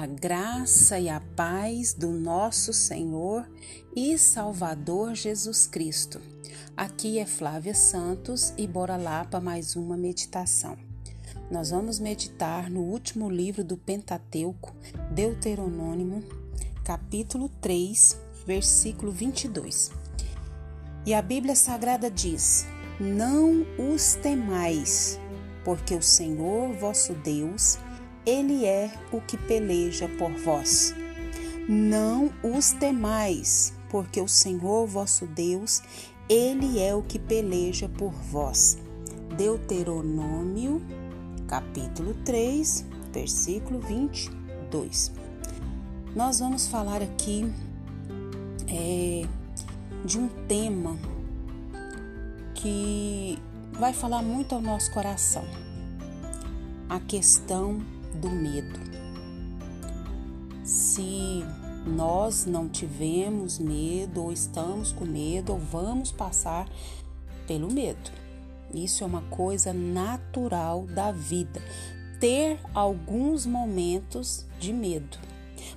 A 0.00 0.06
graça 0.06 0.98
e 0.98 1.10
a 1.10 1.20
paz 1.20 1.92
do 1.92 2.08
nosso 2.08 2.72
Senhor 2.72 3.46
e 3.94 4.16
Salvador 4.16 5.14
Jesus 5.14 5.66
Cristo. 5.66 6.22
Aqui 6.74 7.18
é 7.18 7.26
Flávia 7.26 7.74
Santos 7.74 8.54
e 8.56 8.66
bora 8.66 8.96
lá 8.96 9.26
para 9.26 9.42
mais 9.42 9.76
uma 9.76 9.98
meditação. 9.98 10.78
Nós 11.50 11.68
vamos 11.68 11.98
meditar 11.98 12.70
no 12.70 12.80
último 12.80 13.28
livro 13.28 13.62
do 13.62 13.76
Pentateuco, 13.76 14.74
Deuteronômio, 15.10 16.24
capítulo 16.82 17.50
3, 17.60 18.18
versículo 18.46 19.12
22. 19.12 19.90
E 21.04 21.12
a 21.12 21.20
Bíblia 21.20 21.54
Sagrada 21.54 22.10
diz: 22.10 22.64
Não 22.98 23.66
os 23.78 24.14
temais, 24.14 25.20
porque 25.62 25.94
o 25.94 26.00
Senhor 26.00 26.72
vosso 26.72 27.12
Deus 27.12 27.78
ele 28.24 28.64
é 28.64 28.92
o 29.12 29.20
que 29.20 29.36
peleja 29.36 30.08
por 30.18 30.30
vós. 30.32 30.94
Não 31.68 32.30
os 32.42 32.72
temais, 32.72 33.72
porque 33.88 34.20
o 34.20 34.28
Senhor 34.28 34.86
vosso 34.86 35.26
Deus, 35.26 35.82
ele 36.28 36.78
é 36.80 36.94
o 36.94 37.02
que 37.02 37.18
peleja 37.18 37.88
por 37.88 38.12
vós. 38.12 38.78
Deuteronômio, 39.36 40.82
capítulo 41.46 42.14
3, 42.24 42.84
versículo 43.12 43.80
22. 43.80 45.12
Nós 46.14 46.40
vamos 46.40 46.66
falar 46.66 47.02
aqui 47.02 47.50
é, 48.68 49.26
de 50.04 50.18
um 50.18 50.28
tema 50.48 50.96
que 52.54 53.38
vai 53.72 53.92
falar 53.92 54.22
muito 54.22 54.54
ao 54.54 54.60
nosso 54.60 54.90
coração. 54.92 55.44
A 56.88 57.00
questão 57.00 57.80
do 58.14 58.30
medo. 58.30 58.78
Se 60.64 61.44
nós 61.86 62.44
não 62.46 62.68
tivemos 62.68 63.58
medo, 63.58 64.22
ou 64.22 64.32
estamos 64.32 64.92
com 64.92 65.04
medo, 65.04 65.52
ou 65.52 65.58
vamos 65.58 66.12
passar 66.12 66.68
pelo 67.46 67.72
medo. 67.72 68.10
Isso 68.72 69.02
é 69.02 69.06
uma 69.06 69.22
coisa 69.22 69.72
natural 69.72 70.86
da 70.86 71.10
vida. 71.10 71.60
Ter 72.20 72.60
alguns 72.74 73.46
momentos 73.46 74.44
de 74.58 74.72
medo, 74.72 75.18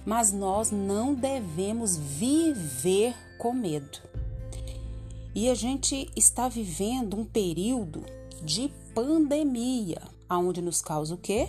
mas 0.05 0.31
nós 0.31 0.71
não 0.71 1.15
devemos 1.15 1.97
viver 1.97 3.15
com 3.37 3.53
medo. 3.53 3.99
E 5.33 5.49
a 5.49 5.55
gente 5.55 6.11
está 6.15 6.47
vivendo 6.47 7.17
um 7.17 7.25
período 7.25 8.03
de 8.43 8.69
pandemia, 8.93 10.01
aonde 10.29 10.61
nos 10.61 10.81
causa 10.81 11.15
o 11.15 11.17
quê? 11.17 11.47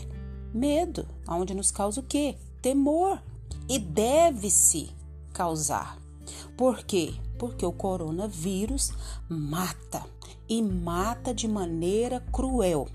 Medo, 0.55 1.06
aonde 1.27 1.52
nos 1.52 1.72
causa 1.72 2.00
o 2.00 2.05
quê? 2.05 2.36
Temor. 2.62 3.20
E 3.69 3.78
deve-se 3.78 4.91
causar. 5.33 5.98
Por 6.56 6.84
quê? 6.84 7.14
Porque 7.38 7.66
o 7.66 7.72
coronavírus 7.72 8.92
mata 9.28 10.06
e 10.48 10.62
mata 10.62 11.34
de 11.34 11.48
maneira 11.48 12.20
cruel. 12.32 12.86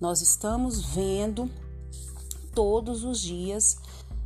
Nós 0.00 0.22
estamos 0.22 0.82
vendo 0.82 1.50
todos 2.54 3.04
os 3.04 3.20
dias 3.20 3.78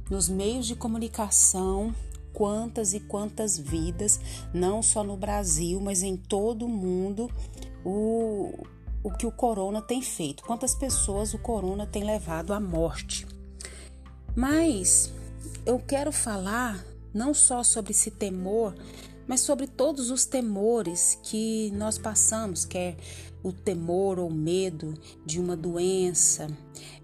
nos 0.08 0.28
meios 0.28 0.66
de 0.66 0.76
comunicação 0.76 1.92
quantas 2.32 2.94
e 2.94 3.00
quantas 3.00 3.58
vidas, 3.58 4.20
não 4.54 4.82
só 4.82 5.02
no 5.04 5.16
Brasil, 5.16 5.80
mas 5.80 6.02
em 6.02 6.16
todo 6.16 6.64
o 6.64 6.68
mundo, 6.68 7.30
o, 7.84 8.64
o 9.02 9.10
que 9.10 9.26
o 9.26 9.32
corona 9.32 9.80
tem 9.80 10.02
feito, 10.02 10.42
quantas 10.44 10.74
pessoas 10.74 11.32
o 11.34 11.38
corona 11.38 11.86
tem 11.86 12.04
levado 12.04 12.52
à 12.52 12.60
morte. 12.60 13.26
Mas 14.34 15.12
eu 15.64 15.78
quero 15.78 16.12
falar 16.12 16.84
não 17.12 17.34
só 17.34 17.62
sobre 17.62 17.92
esse 17.92 18.10
temor, 18.10 18.75
mas 19.30 19.42
sobre 19.42 19.68
todos 19.68 20.10
os 20.10 20.24
temores 20.24 21.16
que 21.22 21.70
nós 21.76 21.96
passamos, 21.96 22.64
quer 22.64 22.96
o 23.44 23.52
temor 23.52 24.18
ou 24.18 24.28
medo 24.28 24.92
de 25.24 25.38
uma 25.38 25.56
doença, 25.56 26.48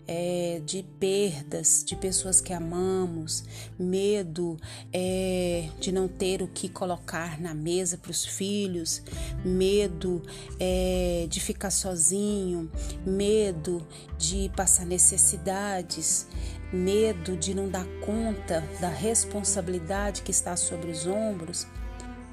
é, 0.09 0.61
de 0.65 0.83
perdas 0.99 1.85
de 1.87 1.95
pessoas 1.95 2.41
que 2.41 2.53
amamos, 2.53 3.45
medo 3.79 4.57
é, 4.93 5.69
de 5.79 5.93
não 5.93 6.09
ter 6.09 6.43
o 6.43 6.49
que 6.49 6.69
colocar 6.69 7.41
na 7.41 7.55
mesa 7.55 7.97
para 7.97 8.11
os 8.11 8.25
filhos, 8.25 9.03
medo 9.45 10.21
é, 10.59 11.29
de 11.31 11.39
ficar 11.39 11.71
sozinho, 11.71 12.69
medo 13.07 13.87
de 14.19 14.51
passar 14.57 14.85
necessidades, 14.85 16.27
medo 16.73 17.37
de 17.37 17.55
não 17.55 17.69
dar 17.69 17.87
conta 18.05 18.65
da 18.81 18.89
responsabilidade 18.89 20.23
que 20.23 20.33
está 20.33 20.57
sobre 20.57 20.91
os 20.91 21.07
ombros. 21.07 21.69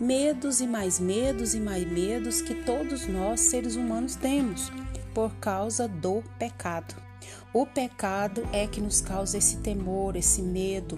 Medos 0.04 0.60
e 0.60 0.68
mais 0.68 1.00
medos 1.00 1.54
e 1.54 1.62
mais 1.62 1.90
medos 1.90 2.42
que 2.42 2.54
todos 2.54 3.08
nós, 3.08 3.40
seres 3.40 3.78
humanos, 3.78 4.18
temos 4.18 4.70
por 5.14 5.34
causa 5.36 5.88
do 5.88 6.22
pecado. 6.38 6.94
O 7.54 7.66
pecado 7.66 8.46
é 8.52 8.68
que 8.68 8.82
nos 8.82 9.00
causa 9.00 9.38
esse 9.38 9.60
temor, 9.60 10.18
esse 10.18 10.42
medo. 10.42 10.98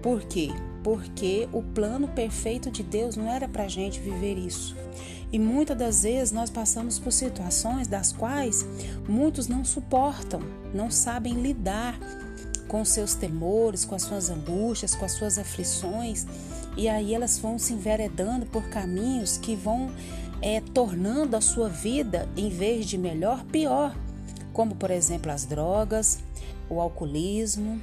Por 0.00 0.22
quê? 0.22 0.50
Porque 0.84 1.48
o 1.52 1.60
plano 1.60 2.06
perfeito 2.06 2.70
de 2.70 2.84
Deus 2.84 3.16
não 3.16 3.28
era 3.28 3.48
para 3.48 3.64
a 3.64 3.68
gente 3.68 3.98
viver 3.98 4.38
isso. 4.38 4.76
E 5.32 5.40
muitas 5.40 5.76
das 5.76 6.04
vezes 6.04 6.30
nós 6.30 6.48
passamos 6.48 7.00
por 7.00 7.10
situações 7.10 7.88
das 7.88 8.12
quais 8.12 8.64
muitos 9.08 9.48
não 9.48 9.64
suportam, 9.64 10.40
não 10.72 10.88
sabem 10.88 11.34
lidar 11.34 11.98
com 12.68 12.84
seus 12.84 13.14
temores, 13.14 13.84
com 13.84 13.94
as 13.94 14.02
suas 14.02 14.30
angústias, 14.30 14.94
com 14.94 15.04
as 15.04 15.12
suas 15.12 15.38
aflições, 15.38 16.26
e 16.76 16.88
aí 16.88 17.14
elas 17.14 17.38
vão 17.38 17.58
se 17.58 17.72
enveredando 17.72 18.46
por 18.46 18.62
caminhos 18.68 19.38
que 19.38 19.54
vão 19.54 19.90
é, 20.42 20.60
tornando 20.60 21.36
a 21.36 21.40
sua 21.40 21.68
vida, 21.68 22.28
em 22.36 22.50
vez 22.50 22.86
de 22.86 22.98
melhor, 22.98 23.44
pior 23.44 23.94
como 24.56 24.74
por 24.74 24.90
exemplo 24.90 25.30
as 25.30 25.44
drogas, 25.44 26.20
o 26.70 26.80
alcoolismo 26.80 27.78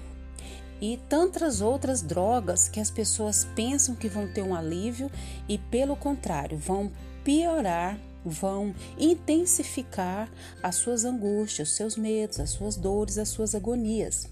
e 0.82 1.00
tantas 1.08 1.62
outras 1.62 2.02
drogas 2.02 2.68
que 2.68 2.80
as 2.80 2.90
pessoas 2.90 3.48
pensam 3.56 3.94
que 3.94 4.10
vão 4.10 4.28
ter 4.28 4.42
um 4.42 4.56
alívio 4.56 5.12
e, 5.48 5.60
pelo 5.60 5.96
contrário, 5.96 6.58
vão 6.58 6.92
piorar, 7.24 8.00
vão 8.26 8.74
intensificar 8.98 10.28
as 10.64 10.74
suas 10.74 11.06
angústias, 11.06 11.70
os 11.70 11.76
seus 11.76 11.96
medos, 11.96 12.40
as 12.40 12.50
suas 12.50 12.76
dores, 12.76 13.20
as 13.20 13.30
suas 13.30 13.54
agonias. 13.54 14.28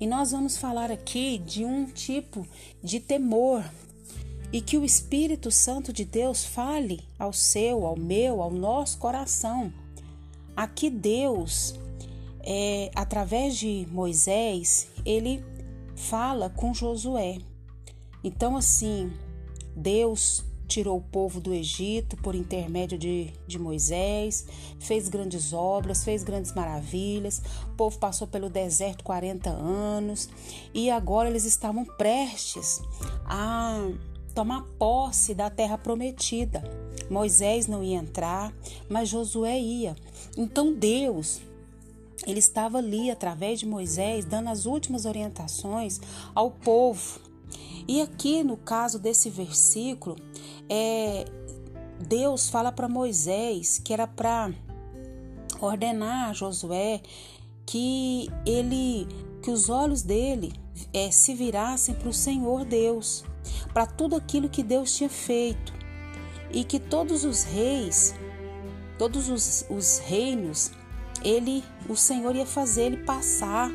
E 0.00 0.06
nós 0.06 0.32
vamos 0.32 0.56
falar 0.56 0.90
aqui 0.90 1.38
de 1.38 1.64
um 1.64 1.86
tipo 1.86 2.46
de 2.82 3.00
temor 3.00 3.64
e 4.52 4.60
que 4.60 4.76
o 4.76 4.84
Espírito 4.84 5.50
Santo 5.50 5.92
de 5.92 6.04
Deus 6.04 6.44
fale 6.44 7.00
ao 7.18 7.32
seu, 7.32 7.86
ao 7.86 7.96
meu, 7.96 8.42
ao 8.42 8.50
nosso 8.50 8.98
coração 8.98 9.72
Aqui 10.60 10.90
Deus, 10.90 11.74
é, 12.42 12.90
através 12.94 13.56
de 13.56 13.86
Moisés, 13.90 14.88
ele 15.06 15.42
fala 15.96 16.50
com 16.50 16.74
Josué. 16.74 17.38
Então, 18.22 18.56
assim, 18.58 19.10
Deus 19.74 20.44
tirou 20.70 20.98
o 20.98 21.02
povo 21.02 21.40
do 21.40 21.52
Egito 21.52 22.16
por 22.16 22.34
intermédio 22.34 22.96
de, 22.96 23.32
de 23.46 23.58
Moisés, 23.58 24.46
fez 24.78 25.08
grandes 25.08 25.52
obras, 25.52 26.04
fez 26.04 26.22
grandes 26.22 26.54
maravilhas. 26.54 27.42
O 27.72 27.76
povo 27.76 27.98
passou 27.98 28.28
pelo 28.28 28.48
deserto 28.48 29.02
40 29.02 29.50
anos 29.50 30.28
e 30.72 30.88
agora 30.88 31.28
eles 31.28 31.44
estavam 31.44 31.84
prestes 31.84 32.80
a 33.26 33.90
tomar 34.32 34.62
posse 34.78 35.34
da 35.34 35.50
terra 35.50 35.76
prometida. 35.76 36.62
Moisés 37.10 37.66
não 37.66 37.82
ia 37.82 37.98
entrar, 37.98 38.54
mas 38.88 39.08
Josué 39.08 39.58
ia. 39.58 39.96
Então 40.36 40.72
Deus, 40.72 41.40
ele 42.24 42.38
estava 42.38 42.78
ali 42.78 43.10
através 43.10 43.58
de 43.58 43.66
Moisés 43.66 44.24
dando 44.24 44.48
as 44.48 44.66
últimas 44.66 45.04
orientações 45.04 46.00
ao 46.32 46.52
povo. 46.52 47.29
E 47.86 48.00
aqui 48.00 48.42
no 48.44 48.56
caso 48.56 48.98
desse 48.98 49.30
versículo, 49.30 50.16
é, 50.68 51.24
Deus 52.06 52.48
fala 52.48 52.70
para 52.70 52.88
Moisés 52.88 53.78
que 53.78 53.92
era 53.92 54.06
para 54.06 54.52
ordenar 55.60 56.30
a 56.30 56.32
Josué 56.32 57.02
que 57.66 58.28
ele, 58.46 59.06
que 59.42 59.50
os 59.50 59.68
olhos 59.68 60.02
dele 60.02 60.52
é, 60.92 61.10
se 61.10 61.34
virassem 61.34 61.94
para 61.94 62.08
o 62.08 62.12
Senhor 62.12 62.64
Deus, 62.64 63.24
para 63.72 63.86
tudo 63.86 64.16
aquilo 64.16 64.48
que 64.48 64.62
Deus 64.62 64.94
tinha 64.94 65.10
feito. 65.10 65.72
E 66.52 66.64
que 66.64 66.80
todos 66.80 67.24
os 67.24 67.44
reis, 67.44 68.12
todos 68.98 69.28
os, 69.28 69.64
os 69.70 69.98
reinos, 69.98 70.72
ele, 71.22 71.62
o 71.88 71.94
Senhor 71.94 72.34
ia 72.34 72.46
fazer 72.46 72.86
ele 72.86 72.96
passar 73.04 73.70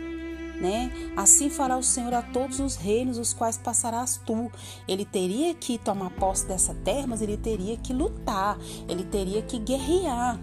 né? 0.60 0.92
Assim 1.16 1.50
fará 1.50 1.78
o 1.78 1.84
Senhor 1.84 2.14
a 2.14 2.22
todos 2.22 2.60
os 2.60 2.76
reinos 2.76 3.18
os 3.18 3.34
quais 3.34 3.58
passarás 3.58 4.20
tu. 4.26 4.52
Ele 4.88 5.06
teria 5.06 5.54
que 5.54 5.78
tomar 5.78 6.10
posse 6.12 6.46
dessa 6.46 6.74
terra, 6.74 7.08
mas 7.08 7.22
ele 7.22 7.38
teria 7.38 7.78
que 7.78 7.94
lutar, 7.94 8.58
ele 8.88 9.04
teria 9.04 9.42
que 9.42 9.60
guerrear. 9.60 10.40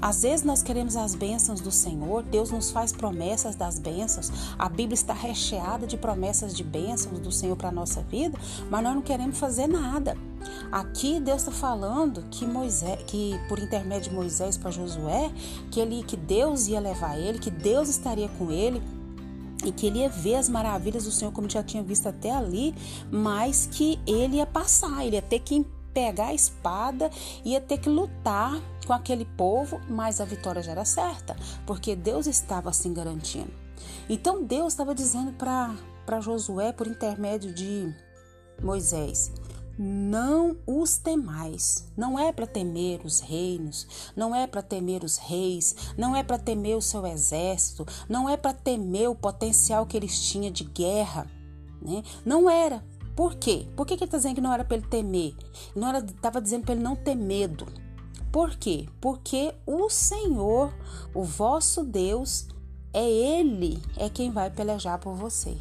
Às 0.00 0.22
vezes 0.22 0.44
nós 0.44 0.62
queremos 0.62 0.96
as 0.96 1.14
bênçãos 1.14 1.60
do 1.60 1.70
Senhor, 1.70 2.22
Deus 2.22 2.50
nos 2.50 2.70
faz 2.70 2.92
promessas 2.92 3.54
das 3.54 3.78
bênçãos, 3.78 4.30
a 4.58 4.68
Bíblia 4.68 4.94
está 4.94 5.12
recheada 5.12 5.86
de 5.86 5.96
promessas 5.96 6.54
de 6.54 6.62
bênçãos 6.62 7.18
do 7.18 7.32
Senhor 7.32 7.56
para 7.56 7.68
a 7.68 7.72
nossa 7.72 8.02
vida, 8.02 8.38
mas 8.70 8.82
nós 8.82 8.94
não 8.94 9.02
queremos 9.02 9.38
fazer 9.38 9.66
nada. 9.66 10.16
Aqui 10.70 11.20
Deus 11.20 11.38
está 11.38 11.52
falando 11.52 12.24
que 12.30 12.46
Moisés, 12.46 12.98
que 13.06 13.38
por 13.48 13.58
intermédio 13.58 14.10
de 14.10 14.16
Moisés 14.16 14.56
para 14.56 14.70
Josué, 14.70 15.30
que 15.70 15.80
ele, 15.80 16.02
que 16.02 16.16
Deus 16.16 16.66
ia 16.68 16.80
levar 16.80 17.18
ele, 17.18 17.38
que 17.38 17.50
Deus 17.50 17.88
estaria 17.88 18.28
com 18.38 18.50
ele, 18.50 18.82
e 19.64 19.72
que 19.72 19.86
ele 19.86 20.00
ia 20.00 20.08
ver 20.08 20.36
as 20.36 20.48
maravilhas 20.48 21.04
do 21.04 21.10
Senhor 21.10 21.32
como 21.32 21.48
já 21.48 21.62
tinha 21.62 21.82
visto 21.82 22.08
até 22.08 22.30
ali, 22.30 22.74
mas 23.10 23.66
que 23.66 23.98
ele 24.06 24.36
ia 24.36 24.46
passar, 24.46 25.04
ele 25.04 25.16
ia 25.16 25.22
ter 25.22 25.40
que 25.40 25.64
pegar 25.92 26.26
a 26.26 26.34
espada, 26.34 27.10
ia 27.44 27.60
ter 27.60 27.78
que 27.78 27.88
lutar 27.88 28.60
com 28.86 28.92
aquele 28.92 29.24
povo, 29.24 29.80
mas 29.88 30.20
a 30.20 30.24
vitória 30.24 30.62
já 30.62 30.72
era 30.72 30.84
certa, 30.84 31.36
porque 31.66 31.94
Deus 31.94 32.26
estava 32.26 32.68
assim 32.68 32.92
garantindo. 32.92 33.50
Então 34.08 34.42
Deus 34.42 34.72
estava 34.72 34.94
dizendo 34.94 35.32
para 35.32 36.20
Josué, 36.20 36.72
por 36.72 36.86
intermédio 36.86 37.54
de 37.54 37.94
Moisés, 38.62 39.32
não 39.78 40.56
os 40.66 40.98
temais. 40.98 41.86
Não 41.96 42.18
é 42.18 42.32
para 42.32 42.46
temer 42.46 43.00
os 43.04 43.20
reinos, 43.20 44.12
não 44.16 44.34
é 44.34 44.46
para 44.46 44.62
temer 44.62 45.04
os 45.04 45.16
reis, 45.16 45.74
não 45.96 46.14
é 46.14 46.22
para 46.22 46.38
temer 46.38 46.76
o 46.76 46.82
seu 46.82 47.06
exército, 47.06 47.86
não 48.08 48.28
é 48.28 48.36
para 48.36 48.52
temer 48.52 49.10
o 49.10 49.14
potencial 49.14 49.86
que 49.86 49.96
eles 49.96 50.20
tinham 50.20 50.52
de 50.52 50.64
guerra. 50.64 51.30
Né? 51.80 52.02
Não 52.24 52.48
era. 52.48 52.84
Por 53.16 53.34
quê? 53.34 53.66
Por 53.76 53.86
que, 53.86 53.96
que 53.96 54.04
ele 54.04 54.08
está 54.08 54.18
dizendo 54.18 54.36
que 54.36 54.40
não 54.40 54.52
era 54.52 54.64
para 54.64 54.76
ele 54.76 54.86
temer? 54.86 55.34
Não 55.74 55.88
era, 55.88 55.98
estava 55.98 56.40
dizendo 56.40 56.64
para 56.64 56.74
ele 56.74 56.82
não 56.82 56.96
ter 56.96 57.14
medo. 57.14 57.66
Por 58.32 58.56
quê? 58.56 58.88
Porque 59.00 59.54
o 59.64 59.88
Senhor, 59.88 60.74
o 61.14 61.22
vosso 61.22 61.84
Deus, 61.84 62.48
é 62.92 63.08
Ele 63.08 63.80
é 63.96 64.08
quem 64.08 64.30
vai 64.30 64.50
pelejar 64.50 64.98
por 64.98 65.14
você 65.14 65.56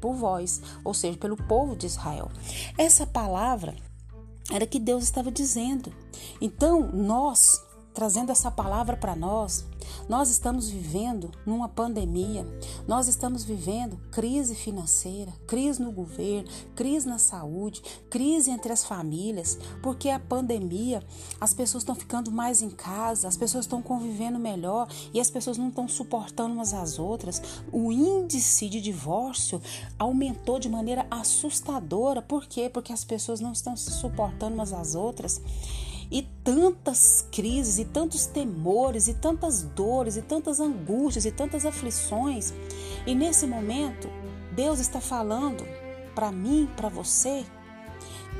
por 0.00 0.14
vós, 0.14 0.60
ou 0.84 0.94
seja, 0.94 1.18
pelo 1.18 1.36
povo 1.36 1.76
de 1.76 1.86
Israel. 1.86 2.30
Essa 2.76 3.06
palavra 3.06 3.74
era 4.50 4.66
que 4.66 4.78
Deus 4.78 5.04
estava 5.04 5.30
dizendo. 5.30 5.92
Então, 6.40 6.90
nós, 6.92 7.62
trazendo 7.98 8.30
essa 8.30 8.48
palavra 8.48 8.96
para 8.96 9.16
nós, 9.16 9.66
nós 10.08 10.30
estamos 10.30 10.70
vivendo 10.70 11.32
numa 11.44 11.68
pandemia, 11.68 12.46
nós 12.86 13.08
estamos 13.08 13.42
vivendo 13.42 13.98
crise 14.12 14.54
financeira, 14.54 15.32
crise 15.48 15.82
no 15.82 15.90
governo, 15.90 16.48
crise 16.76 17.08
na 17.08 17.18
saúde, 17.18 17.82
crise 18.08 18.52
entre 18.52 18.72
as 18.72 18.84
famílias, 18.84 19.58
porque 19.82 20.10
a 20.10 20.20
pandemia, 20.20 21.02
as 21.40 21.52
pessoas 21.52 21.82
estão 21.82 21.96
ficando 21.96 22.30
mais 22.30 22.62
em 22.62 22.70
casa, 22.70 23.26
as 23.26 23.36
pessoas 23.36 23.64
estão 23.64 23.82
convivendo 23.82 24.38
melhor 24.38 24.86
e 25.12 25.18
as 25.18 25.28
pessoas 25.28 25.58
não 25.58 25.70
estão 25.70 25.88
suportando 25.88 26.54
umas 26.54 26.72
às 26.72 27.00
outras. 27.00 27.42
O 27.72 27.90
índice 27.90 28.68
de 28.68 28.80
divórcio 28.80 29.60
aumentou 29.98 30.60
de 30.60 30.68
maneira 30.68 31.04
assustadora. 31.10 32.22
Por 32.22 32.46
quê? 32.46 32.70
Porque 32.72 32.92
as 32.92 33.02
pessoas 33.02 33.40
não 33.40 33.50
estão 33.50 33.76
se 33.76 33.90
suportando 33.90 34.54
umas 34.54 34.72
às 34.72 34.94
outras 34.94 35.42
e 36.10 36.22
tantas 36.42 37.26
crises, 37.30 37.78
e 37.78 37.84
tantos 37.84 38.26
temores, 38.26 39.08
e 39.08 39.14
tantas 39.14 39.62
dores, 39.62 40.16
e 40.16 40.22
tantas 40.22 40.60
angústias, 40.60 41.24
e 41.24 41.30
tantas 41.30 41.66
aflições. 41.66 42.52
E 43.06 43.14
nesse 43.14 43.46
momento, 43.46 44.08
Deus 44.54 44.78
está 44.78 45.00
falando 45.00 45.64
para 46.14 46.32
mim, 46.32 46.68
para 46.76 46.88
você, 46.88 47.44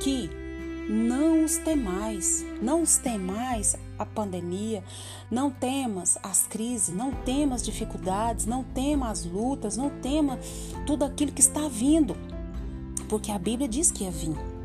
que 0.00 0.30
não 0.88 1.44
os 1.44 1.58
temais, 1.58 2.44
não 2.62 2.82
os 2.82 2.96
temais 2.96 3.76
a 3.98 4.06
pandemia, 4.06 4.82
não 5.30 5.50
temas 5.50 6.16
as 6.22 6.46
crises, 6.46 6.94
não 6.94 7.12
temas 7.12 7.62
dificuldades, 7.62 8.46
não 8.46 8.64
temas 8.64 9.20
as 9.20 9.26
lutas, 9.26 9.76
não 9.76 9.90
tema 9.90 10.38
tudo 10.86 11.04
aquilo 11.04 11.32
que 11.32 11.42
está 11.42 11.68
vindo, 11.68 12.16
porque 13.08 13.30
a 13.30 13.38
Bíblia 13.38 13.68
diz 13.68 13.90
que 13.90 14.04
ia 14.04 14.10
vir. 14.10 14.57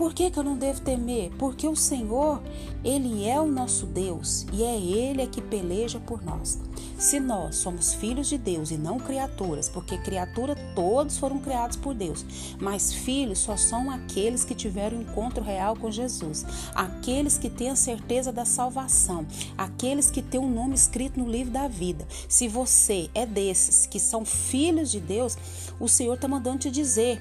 Por 0.00 0.14
que, 0.14 0.30
que 0.30 0.38
eu 0.38 0.42
não 0.42 0.56
devo 0.56 0.80
temer? 0.80 1.30
Porque 1.36 1.68
o 1.68 1.76
Senhor, 1.76 2.42
Ele 2.82 3.28
é 3.28 3.38
o 3.38 3.46
nosso 3.46 3.84
Deus 3.84 4.46
e 4.50 4.62
é 4.62 4.74
Ele 4.74 5.20
é 5.20 5.26
que 5.26 5.42
peleja 5.42 6.00
por 6.00 6.24
nós. 6.24 6.58
Se 6.98 7.20
nós 7.20 7.56
somos 7.56 7.92
filhos 7.92 8.26
de 8.26 8.38
Deus 8.38 8.70
e 8.70 8.78
não 8.78 8.98
criaturas, 8.98 9.68
porque 9.68 9.98
criatura 9.98 10.56
todos 10.74 11.18
foram 11.18 11.38
criados 11.38 11.76
por 11.76 11.92
Deus, 11.92 12.24
mas 12.58 12.94
filhos 12.94 13.40
só 13.40 13.58
são 13.58 13.90
aqueles 13.90 14.42
que 14.42 14.54
tiveram 14.54 14.96
um 14.96 15.02
encontro 15.02 15.44
real 15.44 15.76
com 15.76 15.90
Jesus, 15.90 16.46
aqueles 16.74 17.36
que 17.36 17.50
têm 17.50 17.68
a 17.68 17.76
certeza 17.76 18.32
da 18.32 18.46
salvação, 18.46 19.26
aqueles 19.58 20.10
que 20.10 20.22
têm 20.22 20.40
o 20.40 20.44
um 20.44 20.50
nome 20.50 20.74
escrito 20.74 21.20
no 21.20 21.30
livro 21.30 21.52
da 21.52 21.68
vida. 21.68 22.08
Se 22.26 22.48
você 22.48 23.10
é 23.14 23.26
desses 23.26 23.84
que 23.84 24.00
são 24.00 24.24
filhos 24.24 24.90
de 24.90 24.98
Deus, 24.98 25.36
o 25.78 25.86
Senhor 25.86 26.14
está 26.14 26.26
mandando 26.26 26.60
te 26.60 26.70
dizer 26.70 27.20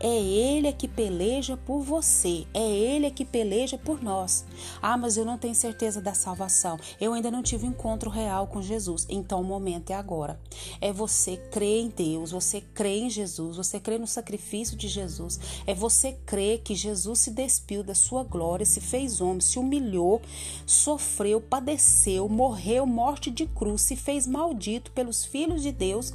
é 0.00 0.20
Ele 0.20 0.66
é 0.66 0.72
que 0.72 0.88
peleja 0.88 1.56
por 1.56 1.80
você, 1.80 2.46
é 2.54 2.68
Ele 2.68 3.06
é 3.06 3.10
que 3.10 3.24
peleja 3.24 3.78
por 3.78 4.02
nós. 4.02 4.44
Ah, 4.80 4.96
mas 4.96 5.16
eu 5.16 5.24
não 5.24 5.38
tenho 5.38 5.54
certeza 5.54 6.00
da 6.00 6.14
salvação, 6.14 6.78
eu 7.00 7.12
ainda 7.12 7.30
não 7.30 7.42
tive 7.42 7.66
um 7.66 7.70
encontro 7.70 8.10
real 8.10 8.46
com 8.46 8.62
Jesus. 8.62 9.06
Então 9.08 9.40
o 9.40 9.44
momento 9.44 9.90
é 9.90 9.94
agora. 9.94 10.40
É 10.80 10.92
você 10.92 11.36
crer 11.36 11.82
em 11.82 11.88
Deus, 11.88 12.30
você 12.30 12.60
crer 12.60 13.02
em 13.04 13.10
Jesus, 13.10 13.56
você 13.56 13.80
crer 13.80 13.98
no 13.98 14.06
sacrifício 14.06 14.76
de 14.76 14.88
Jesus, 14.88 15.38
é 15.66 15.74
você 15.74 16.12
crer 16.26 16.60
que 16.60 16.74
Jesus 16.74 17.20
se 17.20 17.30
despiu 17.30 17.82
da 17.82 17.94
sua 17.94 18.24
glória, 18.24 18.66
se 18.66 18.80
fez 18.80 19.20
homem, 19.20 19.40
se 19.40 19.58
humilhou, 19.58 20.20
sofreu, 20.66 21.40
padeceu, 21.40 22.28
morreu 22.28 22.86
morte 22.86 23.30
de 23.30 23.46
cruz, 23.46 23.82
se 23.82 23.96
fez 23.96 24.26
maldito 24.26 24.90
pelos 24.92 25.24
filhos 25.24 25.62
de 25.62 25.72
Deus 25.72 26.12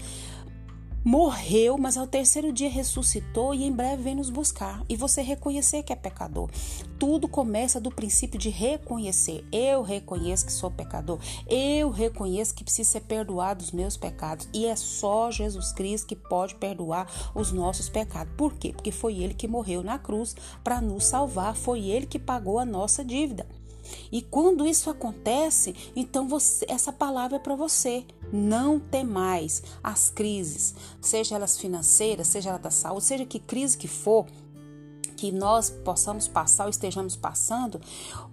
morreu, 1.04 1.78
mas 1.78 1.98
ao 1.98 2.08
terceiro 2.08 2.54
dia 2.54 2.70
ressuscitou 2.70 3.54
e 3.54 3.64
em 3.64 3.72
breve 3.72 4.04
vem 4.04 4.16
nos 4.16 4.30
buscar. 4.30 4.84
E 4.88 4.96
você 4.96 5.22
reconhecer 5.22 5.84
que 5.84 5.92
é 5.92 5.96
pecador. 5.96 6.50
Tudo 6.98 7.28
começa 7.28 7.80
do 7.80 7.92
princípio 7.92 8.40
de 8.40 8.50
reconhecer. 8.50 9.44
Eu 9.52 9.82
reconheço 9.82 10.46
que 10.46 10.54
sou 10.54 10.72
pecador. 10.72 11.20
Eu 11.48 11.90
reconheço 11.90 12.56
que 12.56 12.64
preciso 12.64 12.92
ser 12.92 13.02
perdoado 13.02 13.60
dos 13.60 13.72
meus 13.72 13.98
pecados. 13.98 14.48
E 14.54 14.66
é 14.66 14.76
só 14.76 15.30
Jesus 15.30 15.74
Cristo 15.74 16.08
que 16.08 16.16
pode 16.16 16.56
perdoar 16.56 17.08
os 17.36 17.52
nossos 17.52 17.90
pecados. 17.90 18.34
Por 18.38 18.54
quê? 18.54 18.72
Porque 18.72 18.92
foi 18.92 19.18
ele 19.18 19.34
que 19.34 19.48
morreu 19.48 19.84
na 19.84 20.00
cruz 20.00 20.36
para 20.64 20.80
nos 20.80 21.06
salvar. 21.06 21.56
Foi 21.56 21.82
ele 21.82 22.06
que 22.06 22.20
pagou 22.20 22.60
a 22.60 22.66
nossa 22.66 23.04
dívida. 23.04 23.46
E 24.12 24.22
quando 24.22 24.66
isso 24.66 24.90
acontece, 24.90 25.76
então 25.96 26.28
você, 26.28 26.66
essa 26.70 26.92
palavra 26.92 27.38
é 27.38 27.40
para 27.40 27.56
você. 27.56 28.06
Não 28.36 28.80
temais 28.80 29.62
as 29.84 30.10
crises, 30.10 30.74
seja 31.00 31.36
elas 31.36 31.56
financeiras, 31.56 32.25
seja 32.25 32.50
ela 32.50 32.58
da 32.58 32.72
saúde, 32.72 33.06
seja 33.06 33.25
que 33.28 33.38
crise 33.38 33.78
que 33.78 33.88
for, 33.88 34.25
que 35.24 35.32
nós 35.32 35.70
possamos 35.70 36.27
passar 36.27 36.65
ou 36.65 36.70
estejamos 36.70 37.15
passando, 37.15 37.80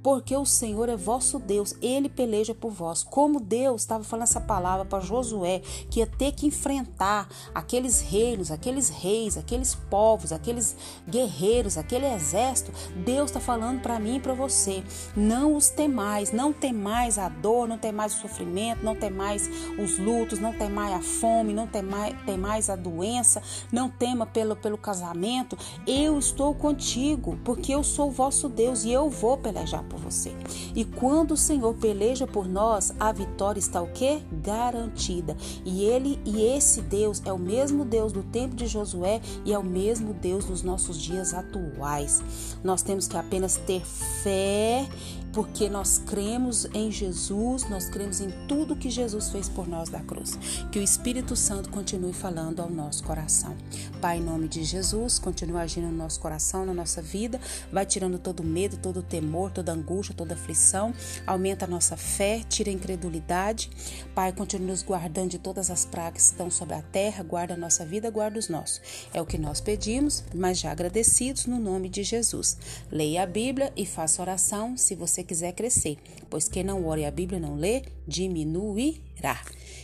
porque 0.02 0.36
o 0.36 0.44
Senhor 0.44 0.88
é 0.88 0.96
vosso 0.96 1.38
Deus, 1.38 1.72
ele 1.80 2.08
peleja 2.08 2.52
por 2.52 2.72
vós. 2.72 3.04
Como 3.04 3.38
Deus 3.38 3.82
estava 3.82 4.02
falando 4.02 4.24
essa 4.24 4.40
palavra 4.40 4.84
para 4.84 4.98
Josué, 4.98 5.60
que 5.88 6.00
ia 6.00 6.06
ter 6.08 6.32
que 6.32 6.48
enfrentar 6.48 7.28
aqueles 7.54 8.00
reinos, 8.00 8.50
aqueles 8.50 8.88
reis, 8.88 9.38
aqueles 9.38 9.76
povos, 9.88 10.32
aqueles 10.32 10.76
guerreiros, 11.08 11.78
aquele 11.78 12.06
exército, 12.12 12.72
Deus 13.04 13.30
está 13.30 13.38
falando 13.38 13.80
para 13.80 14.00
mim 14.00 14.16
e 14.16 14.20
para 14.20 14.34
você: 14.34 14.82
não 15.14 15.54
os 15.54 15.68
temais, 15.68 16.32
não 16.32 16.52
temais 16.52 17.18
a 17.18 17.28
dor, 17.28 17.68
não 17.68 17.78
temais 17.78 18.16
o 18.16 18.20
sofrimento, 18.20 18.84
não 18.84 18.96
temais 18.96 19.48
os 19.78 19.96
lutos, 19.96 20.40
não 20.40 20.52
temais 20.52 20.92
a 20.92 21.00
fome, 21.00 21.54
não 21.54 21.68
temais, 21.68 22.16
temais 22.26 22.68
a 22.68 22.74
doença, 22.74 23.40
não 23.70 23.88
tema 23.88 24.26
pelo, 24.26 24.56
pelo 24.56 24.76
casamento. 24.76 25.56
Eu 25.86 26.18
estou 26.18 26.52
contigo 26.52 26.79
contigo, 26.80 27.38
porque 27.44 27.74
eu 27.74 27.84
sou 27.84 28.08
o 28.08 28.10
vosso 28.10 28.48
Deus 28.48 28.84
e 28.84 28.90
eu 28.90 29.10
vou 29.10 29.36
pelejar 29.36 29.84
por 29.84 30.00
você. 30.00 30.32
E 30.74 30.82
quando 30.82 31.32
o 31.32 31.36
Senhor 31.36 31.74
peleja 31.74 32.26
por 32.26 32.48
nós, 32.48 32.94
a 32.98 33.12
vitória 33.12 33.60
está 33.60 33.82
o 33.82 33.88
quê? 33.88 34.22
Garantida. 34.42 35.36
E 35.62 35.84
ele 35.84 36.18
e 36.24 36.40
esse 36.42 36.80
Deus 36.80 37.20
é 37.26 37.32
o 37.32 37.38
mesmo 37.38 37.84
Deus 37.84 38.12
do 38.12 38.22
tempo 38.22 38.56
de 38.56 38.66
Josué 38.66 39.20
e 39.44 39.52
é 39.52 39.58
o 39.58 39.62
mesmo 39.62 40.14
Deus 40.14 40.46
dos 40.46 40.62
nossos 40.62 40.96
dias 41.00 41.34
atuais. 41.34 42.22
Nós 42.64 42.80
temos 42.80 43.06
que 43.06 43.16
apenas 43.18 43.58
ter 43.58 43.84
fé 43.84 44.88
porque 45.32 45.68
nós 45.68 45.98
cremos 45.98 46.66
em 46.74 46.90
Jesus, 46.90 47.68
nós 47.68 47.88
cremos 47.88 48.20
em 48.20 48.30
tudo 48.48 48.76
que 48.76 48.90
Jesus 48.90 49.30
fez 49.30 49.48
por 49.48 49.68
nós 49.68 49.88
da 49.88 50.00
cruz. 50.00 50.38
Que 50.72 50.78
o 50.78 50.82
Espírito 50.82 51.36
Santo 51.36 51.70
continue 51.70 52.12
falando 52.12 52.60
ao 52.60 52.70
nosso 52.70 53.04
coração. 53.04 53.56
Pai, 54.00 54.18
em 54.18 54.22
nome 54.22 54.48
de 54.48 54.64
Jesus, 54.64 55.18
continue 55.18 55.60
agindo 55.60 55.86
no 55.86 55.96
nosso 55.96 56.20
coração, 56.20 56.66
na 56.66 56.74
nossa 56.74 57.00
vida, 57.00 57.40
vai 57.72 57.86
tirando 57.86 58.18
todo 58.18 58.42
medo, 58.42 58.76
todo 58.76 59.02
temor, 59.02 59.50
toda 59.50 59.72
angústia, 59.72 60.14
toda 60.14 60.34
aflição, 60.34 60.92
aumenta 61.26 61.64
a 61.64 61.68
nossa 61.68 61.96
fé, 61.96 62.42
tira 62.48 62.70
a 62.70 62.72
incredulidade. 62.72 63.70
Pai, 64.14 64.32
continue 64.32 64.68
nos 64.68 64.82
guardando 64.82 65.30
de 65.30 65.38
todas 65.38 65.70
as 65.70 65.84
pragas 65.84 66.22
que 66.22 66.32
estão 66.32 66.50
sobre 66.50 66.74
a 66.74 66.82
terra, 66.82 67.22
guarda 67.22 67.54
a 67.54 67.56
nossa 67.56 67.84
vida, 67.84 68.10
guarda 68.10 68.38
os 68.38 68.48
nossos. 68.48 68.80
É 69.12 69.20
o 69.20 69.26
que 69.26 69.38
nós 69.38 69.60
pedimos, 69.60 70.24
mas 70.34 70.58
já 70.58 70.72
agradecidos 70.72 71.46
no 71.46 71.58
nome 71.58 71.88
de 71.88 72.02
Jesus. 72.02 72.56
Leia 72.90 73.22
a 73.22 73.26
Bíblia 73.26 73.72
e 73.76 73.86
faça 73.86 74.22
oração 74.22 74.76
se 74.76 74.94
você 74.94 75.19
quiser 75.22 75.52
crescer, 75.52 75.98
pois 76.28 76.48
quem 76.48 76.62
não 76.64 76.86
ora 76.86 77.00
e 77.00 77.04
a 77.04 77.10
Bíblia 77.10 77.40
não 77.40 77.56
lê, 77.56 77.82
diminuirá. 78.06 79.42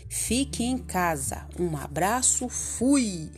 Fique 0.08 0.64
em 0.64 0.78
casa. 0.78 1.46
Um 1.58 1.76
abraço, 1.76 2.48
fui! 2.48 3.30